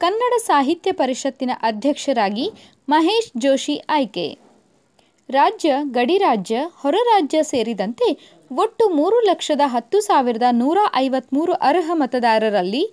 [0.00, 2.52] ಕನ್ನಡ ಸಾಹಿತ್ಯ ಪರಿಷತ್ತಿನ ಅಧ್ಯಕ್ಷರಾಗಿ
[2.88, 4.26] ಮಹೇಶ್ ಜೋಶಿ ಆಯ್ಕೆ.
[5.30, 8.08] ರಾಜ್ಯ, ಗಡಿ ರಾಜ್ಯ, ಹೊರ ರಾಜ್ಯ ಸೇರಿದಂತೆ
[8.50, 12.84] ಒಟ್ಟು ಮೂರು ಲಕ್ಷದ ಹತ್ತು ಸಾವಿರದ ನೂರ ಐವತ್ತ್ಮೂರು ಅರ್ಹ ಮತದಾರರಲ್ಲಿ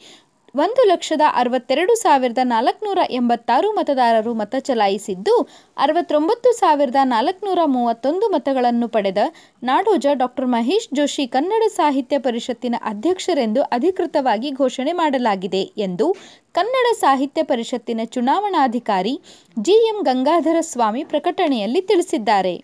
[0.56, 5.34] ಒಂದು ಲಕ್ಷದ ಅರವತ್ತೆರಡು ಸಾವಿರದ ನಾಲ್ಕುನೂರ ಎಂಬತ್ತಾರು ಮತದಾರರು ಮತ ಚಲಾಯಿಸಿದ್ದು,
[5.78, 9.23] ಅರವತ್ತೊಂಬತ್ತು ಸಾವಿರದ ನಾಲ್ಕುನೂರ ಮೂವತ್ತೊಂದು ಮತಗಳನ್ನು ಪಡೆದ
[9.64, 16.08] ನಾಡೋಜ ಡಾಕ್ಟರ್ ಮಹೇಶ್ ಜೋಶಿ ಕನ್ನಡ ಸಾಹಿತ್ಯ ಪರಿಷತ್ತಿನ ಅಧ್ಯಕ್ಷರೆಂದು ಅಧಿಕೃತವಾಗಿ ಘೋಷಣೆ ಮಾಡಲಾಗಿದೆ ಎಂದು
[16.55, 19.16] ಕನ್ನಡ ಸಾಹಿತ್ಯ ಪರಿಷತ್ತಿನ ಚುನಾವಣಾಧಿಕಾರಿ
[19.58, 22.55] ಜಿಎಂ ಗಂಗಾಧರ ಸ್ವಾಮಿ ಪ್ರಕಟಣೆಯಲ್ಲಿ ತಿಳಿಸಿದ್ದಾರೆ.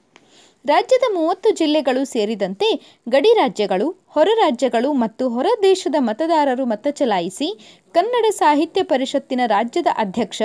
[0.66, 2.68] ರಾಜ್ಯದ ಮೂವತ್ತು ಜಿಲ್ಲೆಗಳು ಸೇರಿದಂತೆ
[3.10, 7.48] ಗಡಿ ರಾಜ್ಯಗಳು, ಹೊರ ರಾಜ್ಯಗಳು ಮತ್ತು ಹೊರ ದೇಶದ ಮತದಾರರು ಮತ ಚಲಾಯಿಸಿ
[7.96, 10.42] ಕನ್ನಡ ಸಾಹಿತ್ಯ ಪರಿಷತ್ತಿನ ರಾಜ್ಯದ ಅಧ್ಯಕ್ಷ,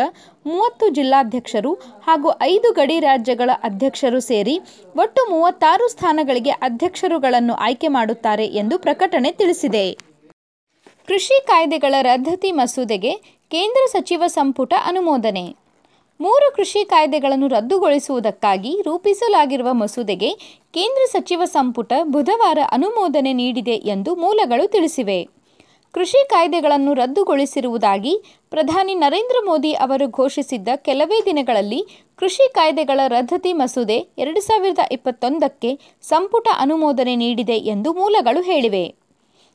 [0.47, 1.73] ಮೂವತ್ತು ಜಿಲ್ಲಾಧ್ಯಕ್ಷರು
[2.07, 4.57] ಹಾಗೂ ಐದು ಗಡಿ ರಾಜ್ಯಗಳ ಅಧ್ಯಕ್ಷರು ಸೇರಿ
[4.97, 9.87] ಒಟ್ಟು ಮೂವತ್ತಾರು ಸ್ಥಾನಗಳಿಗೆ ಅಧ್ಯಕ್ಷರುಗಳನ್ನು ಆಯ್ಕೆ ಮಾಡುತ್ತಾರೆ ಎಂದು ಪ್ರಕಟಣೆ ತಿಳಿಸಿದೆ.
[11.09, 13.13] ಕೃಷಿ ಕಾಯ್ದೆಗಳ ರದ್ದತಿ ಮಸೂದೆಗೆ
[13.51, 15.66] ಕೇಂದ್ರ ಸಚಿವ ಸಂಪುಟ ಅನುಮೋದನೆ.
[16.21, 20.31] ಮೂರು ಕೃಷಿ ಕಾಯ್ದೆಗಳನ್ನು ರದ್ದುಗೊಳಿಸುವುದಕ್ಕಾಗಿ ರೂಪಿಸಲಾಗಿರುವ ಮಸೂದೆಗೆ
[20.75, 25.29] ಕೇಂದ್ರ ಸಚಿವ ಸಂಪುಟ ಬುಧವಾರ ಅನುಮೋದನೆ ನೀಡಿದೆ ಎಂದು ಮೂಲಗಳು ತಿಳಿಸಿವೆ.
[25.93, 31.81] ಕೃಷಿ ಕಾಯ್ದೆಗಳನ್ನು ರದ್ದುಗೊಳಿಸಿರುವುದಾಗಿ ಪ್ರಧಾನಿ ನರೇಂದ್ರ ಮೋದಿ ಅವರು ಘೋಷಿಸಿದ್ದ ಕೆಲವೇ ದಿನಗಳಲ್ಲಿ
[32.17, 38.95] ಕೃಷಿ ಕಾಯ್ದೆಗಳ ರದ್ದತಿ ಮಸೂದೆ ಎರಡು ಸಾವಿರದ ಇಪ್ಪತ್ತೊಂದಕ್ಕೆ ಸಂಪುಟ ಅನುಮೋದನೆ ನೀಡಿದೆ ಎಂದು ಮೂಲಗಳು ಹೇಳಿವೆ.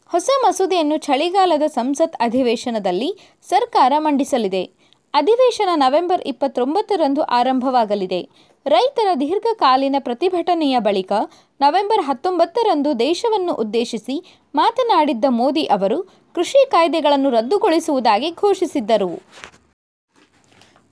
[0.07, 3.17] ಹೊಸ ಮಸೂದೆಯನ್ನು ಚಳಿಗಾಲದ ಸಂಸತ್ ಅಧಿವೇಶನದಲ್ಲಿ
[3.49, 4.80] ಸರ್ಕಾರ ಮಂಡಿಸಲಿದೆ.
[5.13, 8.29] ಅಧಿವೇಶನ ನವೆಂಬರ್ ಇಪ್ಪತ್ತೊಂಬತ್ತರಂದು ಆರಂಭವಾಗಲಿದೆ.
[8.65, 11.11] ರೈತರ ದೀರ್ಘಕಾಲೀನ ಪ್ರತಿಭಟನೆಯ ಬಳಿಕ
[11.61, 16.01] ನವೆಂಬರ್ ಹತ್ತೊಂಬತ್ತರಂದು ದೇಶವನ್ನು ಉದ್ದೇಶಿಸಿ ಮಾತನಾಡಿದ್ದ ಮೋದಿ ಅವರು,
[16.35, 19.21] ಕೃಷಿ ಕಾಯ್ದೆಗಳನ್ನು ರದ್ದುಗೊಳಿಸುವುದಾಗಿ ಘೋಷಿಸಿದ್ದರು.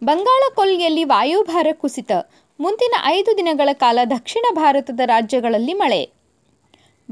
[0.03, 2.11] ಬಂಗಾಳ ಕೊಲ್ಲಿಯಲ್ಲಿ ವಾಯುಭಾರ ಕುಸಿತ,
[2.59, 6.18] ಮುಂದಿನ ಐದು ದಿನಗಳ ಕಾಲ ದಕ್ಷಿಣ ಭಾರತದ ರಾಜ್ಯಗಳಲ್ಲಿ ಮಳೆ.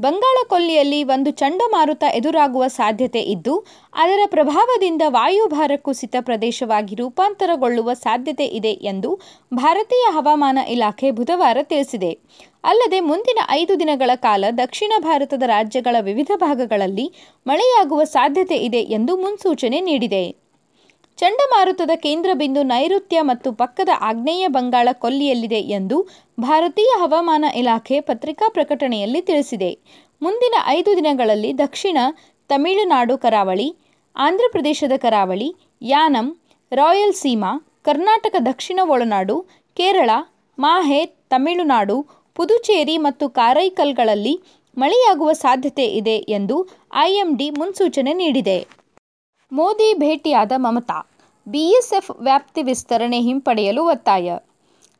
[0.00, 3.54] ಬಂಗಾಳ ಕೊಲ್ಲಿಯಲ್ಲಿ ಒಂದು ಚಂಡಮಾರುತ ಎದುರಾಗುವ ಸಾಧ್ಯತೆ ಇದ್ದು,
[3.94, 9.10] ಅದರ ಪ್ರಭಾವದಿಂದ ವಾಯುಭಾರ ಕುಸಿತ ಪ್ರದೇಶವಾಗಿ ರೂಪಾಂತರಗೊಳ್ಳುವ ಸಾಧ್ಯತೆ ಇದೆ ಎಂದು
[9.54, 12.12] ಭಾರತೀಯ ಹವಾಮಾನ ಇಲಾಖೆ ಬುಧವಾರ ತಿಳಿಸಿದೆ.
[12.64, 17.06] ಅಲ್ಲದೆ ಮುಂದಿನ ಐದು ದಿನಗಳ ಕಾಲ ದಕ್ಷಿಣ ಭಾರತದ ರಾಜ್ಯಗಳ ವಿವಿಧ ಭಾಗಗಳಲ್ಲಿ
[17.46, 20.47] ಮಳೆಯಾಗುವ ಸಾಧ್ಯತೆ ಇದೆ ಎಂದು ಮುನ್ಸೂಚನೆ ನೀಡಿದೆ.
[21.18, 25.96] ಚಂಡಮಾರುತದ ಕೇಂದ್ರ ಬಿಂದು ನೈಋತ್ಯ ಮತ್ತು ಪಕ್ಕದ ಆಗ್ನೇಯ ಬಂಗಾಳ ಕೊಲ್ಲಿಯಲ್ಲಿದೆ ಎಂದು
[26.40, 29.70] ಭಾರತೀಯ ಹವಾಮಾನ ಇಲಾಖೆ ಪತ್ರಿಕಾ ಪ್ರಕಟಣೆಯಲ್ಲಿ ತಿಳಿಸಿದೆ.
[30.22, 31.98] ಮುಂದಿನ ಐದು ದಿನಗಳಲ್ಲಿ ದಕ್ಷಿಣ
[32.48, 33.68] ತಮಿಳುನಾಡು ಕರಾವಳಿ
[34.16, 35.48] ಆಂಧ್ರಪ್ರದೇಶದ ಕರಾವಳಿ,
[35.82, 36.28] ಯಾನಂ,
[36.72, 37.50] ರಾಯಲ್ ಸೀಮಾ,
[37.84, 39.36] ಕರ್ನಾಟಕ ದಕ್ಷಿಣ ಒಳನಾಡು,
[39.76, 40.10] ಕೇರಳ
[40.58, 41.96] ಮಾಹೆ ತಮಿಳುನಾಡು,
[42.34, 44.34] ಪುದುಚೇರಿ ಮತ್ತು ಕಾರೈಕಲ್ಗಳಲ್ಲಿ
[44.78, 46.56] ಮಳೆಯಾಗುವ ಸಾಧ್ಯತೆ ಇದೆ ಎಂದು
[46.94, 48.77] ಐಎಂಡಿ ಮುನ್ಸೂಚನೆ ನೀಡಿದೆ.
[49.52, 50.96] ಮೋದಿ ಭೇಟಿಯಾದ ಮಮತಾ,
[51.48, 54.36] ಬಿಎಸ್ಎಫ್ ವ್ಯಾಪ್ತಿ ವಿಸ್ತರಣೆ ಹಿಂಪಡೆಯಲು ಒತ್ತಾಯ.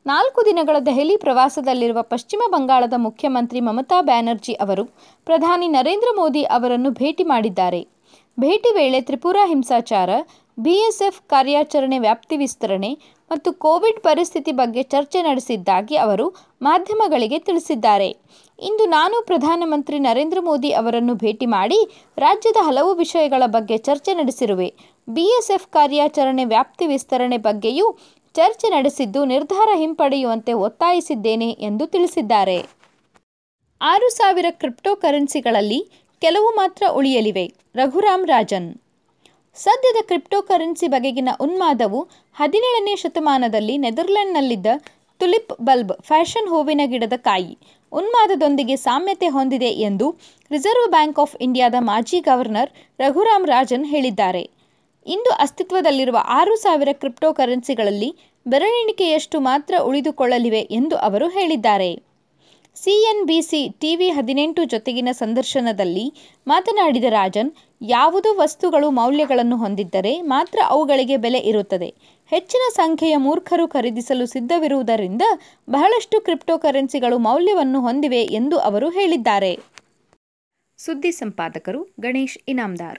[0.07, 4.85] ನಾಲ್ಕು ದಿನಗಳ ದೆಹಲಿ ಪ್ರವಾಸದಲ್ಲಿರುವ ಪಶ್ಚಿಮ ಬಂಗಾಳದ ಮುಖ್ಯಮಂತ್ರಿ ಮಮತಾ ಬ್ಯಾನರ್ಜಿ ಅವರು
[5.25, 7.81] ಪ್ರಧಾನಿ ನರೇಂದ್ರ ಮೋದಿ ಅವರನ್ನು ಭೇಟಿ ಮಾಡಿದ್ದಾರೆ.
[8.41, 10.11] ಭೇಟಿ ವೇಳೆ ತ್ರಿಪುರಾ ಹಿಂಸಾಚಾರ
[10.59, 12.99] ಬಿಎಸ್ಎಫ್ ಕಾರ್ಯಾಚರಣೆ ವ್ಯಾಪ್ತಿ ವಿಸ್ತರಣೆ
[13.31, 16.27] ಮತ್ತು ಕೋವಿಡ್ ಪರಿಸ್ಥಿತಿ ಬಗ್ಗೆ ಚರ್ಚೆ ನಡೆಸಿದ್ದಾಗಿ ಅವರು
[16.63, 18.09] ಮಾಧ್ಯಮಗಳಿಗೆ ತಿಳಿಸಿದ್ದಾರೆ.
[18.61, 21.79] ಇಂದು ನಾನು ಪ್ರಧಾನಮಂತ್ರಿ ನರೇಂದ್ರ ಮೋದಿ ಅವರನ್ನು ಭೇಟಿ ಮಾಡಿ
[22.19, 24.75] ರಾಜ್ಯದ ಹಲವು ವಿಷಯಗಳ ಬಗ್ಗೆ ಚರ್ಚೆ ನಡೆಸಿರುವೆ.
[25.09, 27.87] ಬಿಎಸ್ಎಫ್ ಕಾರ್ಯಾಚರಣೆ ವ್ಯಾಪ್ತಿ ವಿಸ್ತರಣೆ ಬಗ್ಗೆಯೂ
[28.35, 32.59] ಚರ್ಚೆ ನಡೆಸಿದ್ದು ನಿರ್ಧಾರ ಹಿಂಪಡೆಯುವಂತೆ ಒತ್ತಾಯಿಸಿದ್ದೇನೆ ಎಂದು ತಿಳಿಸಿದ್ದಾರೆ.
[33.81, 35.81] ಆರು ಸಾವಿರ ಕ್ರಿಪ್ಟೋ ಕರೆನ್ಸಿಗಳಲ್ಲಿ
[36.21, 37.47] ಕೆಲವು ಮಾತ್ರ ಉಳಿಯಲಿವೆ.
[37.75, 38.69] ರಘುರಾಮ್ ರಾಜನ್
[39.59, 42.01] ಸದ್ಯದ ಕ್ರಿಪ್ಟೋ ಕರೆನ್ಸಿ ಬಗೆಗಿನ ಉನ್ಮಾದವು
[42.37, 44.67] ಹದಿನೇಳನೇ ಶತಮಾನದಲ್ಲಿ ನೆದರ್ಲೆಂಡ್ನಲ್ಲಿದ್ದ
[45.21, 47.55] ತುಲಿಪ್ ಬಲ್ಬ್ ಫ್ಯಾಷನ್ ಹೂವಿನ ಗಿಡದ ಕಾಯಿ.
[47.93, 50.07] ಉನ್ಮಾದದೊಂದಿಗೆ ಸಾಮ್ಯತೆ ಹೊಂದಿದೆ ಎಂದು
[50.51, 52.71] ರಿಸರ್ವ್ ಬ್ಯಾಂಕ್ ಆಫ್ ಇಂಡಿಯಾದ ಮಾಜಿ ಗವರ್ನರ್
[53.01, 54.45] ರಘುರಾಮ್ ರಾಜನ್ ಹೇಳಿದ್ದಾರೆ.
[55.07, 58.11] ಇಂದು ಅಸ್ತಿತ್ವದಲ್ಲಿರುವ ಆರು ಸಾವಿರ ಕ್ರಿಪ್ಟೋ ಕರೆನ್ಸಿಗಳಲ್ಲಿ
[58.47, 61.91] ಬೆರಳೆಣಿಕೆಯಷ್ಟು ಮಾತ್ರ ಉಳಿದುಕೊಳ್ಳಲಿವೆ ಎಂದು ಅವರು ಹೇಳಿದ್ದಾರೆ.
[62.77, 66.05] ಸಿಎನ್ಬಿಸಿ ಟಿವಿ ಹದಿನೆಂಟು ಜೊತೆಗಿನ ಸಂದರ್ಶನದಲ್ಲಿ
[66.47, 71.95] ಮಾತನಾಡಿದ ರಾಜನ್ ಯಾವುದೋ ವಸ್ತುಗಳು ಮೌಲ್ಯಗಳನ್ನು ಹೊಂದಿದ್ದರೆ ಮಾತ್ರ ಅವುಗಳಿಗೆ ಬೆಲೆ ಇರುತ್ತದೆ.
[72.27, 75.23] ಹೆಚ್ಚಿನ ಸಂಖ್ಯೆಯ ಮೂರ್ಖರು ಖರೀದಿಸಲು ಸಿದ್ಧವಿರುವುದರಿಂದ
[75.71, 79.59] ಬಹಳಷ್ಟು ಕ್ರಿಪ್ಟೋ ಕರೆನ್ಸಿಗಳು ಮೌಲ್ಯವನ್ನು ಹೊಂದಿವೆ ಎಂದು ಅವರು ಹೇಳಿದ್ದಾರೆ.
[80.79, 82.99] ಸುದ್ದಿ ಸಂಪಾದಕರು ಗಣೇಶ್ ಇನಾಮ್ದಾರ್.